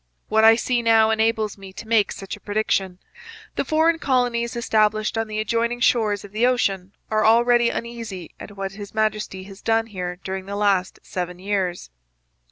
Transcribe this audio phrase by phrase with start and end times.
[0.29, 2.97] What I see now enables me to make such a prediction.
[3.53, 8.57] The foreign colonies established on the adjoining shores of the ocean are already uneasy at
[8.57, 11.91] what His Majesty has done here during the last seven years.'